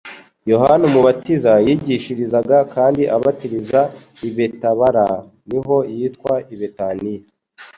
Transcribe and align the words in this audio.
Yohana 0.51 0.83
Umubatiza 0.89 1.51
yigishirizaga 1.65 2.57
kandi 2.73 3.01
abatiriza 3.15 3.79
i 4.27 4.29
Betabara 4.35 5.05
niho 5.49 5.75
hitwa 5.91 6.33
i 6.53 6.55
Betaniya; 6.59 7.23